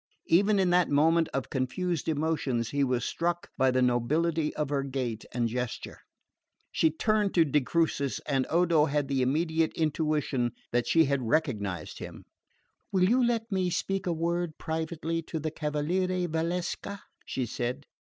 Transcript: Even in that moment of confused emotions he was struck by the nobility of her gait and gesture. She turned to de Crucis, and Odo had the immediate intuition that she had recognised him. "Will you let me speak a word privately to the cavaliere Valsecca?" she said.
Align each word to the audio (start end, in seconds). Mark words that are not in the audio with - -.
Even 0.25 0.57
in 0.57 0.71
that 0.71 0.89
moment 0.89 1.27
of 1.31 1.51
confused 1.51 2.09
emotions 2.09 2.71
he 2.71 2.83
was 2.83 3.05
struck 3.05 3.51
by 3.55 3.69
the 3.69 3.83
nobility 3.83 4.51
of 4.55 4.69
her 4.69 4.81
gait 4.81 5.25
and 5.31 5.47
gesture. 5.47 5.99
She 6.71 6.89
turned 6.89 7.35
to 7.35 7.45
de 7.45 7.61
Crucis, 7.61 8.17
and 8.25 8.47
Odo 8.49 8.85
had 8.85 9.07
the 9.07 9.21
immediate 9.21 9.71
intuition 9.75 10.53
that 10.71 10.87
she 10.87 11.05
had 11.05 11.21
recognised 11.21 11.99
him. 11.99 12.25
"Will 12.91 13.07
you 13.07 13.23
let 13.23 13.51
me 13.51 13.69
speak 13.69 14.07
a 14.07 14.11
word 14.11 14.57
privately 14.57 15.21
to 15.21 15.39
the 15.39 15.51
cavaliere 15.51 16.27
Valsecca?" 16.27 17.03
she 17.27 17.45
said. 17.45 17.85